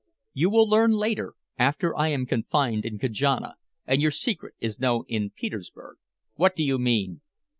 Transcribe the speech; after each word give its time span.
"You 0.33 0.49
will 0.49 0.67
learn 0.67 0.93
later, 0.93 1.35
after 1.59 1.95
I 1.95 2.07
am 2.07 2.25
confined 2.25 2.85
in 2.85 2.97
Kajana 2.97 3.57
and 3.85 4.01
your 4.01 4.09
secret 4.09 4.55
is 4.59 4.79
known 4.79 5.03
in 5.07 5.29
Petersburg." 5.29 5.97
"What 6.33 6.55
do 6.55 6.63
you 6.63 6.79
mean?" 6.79 7.21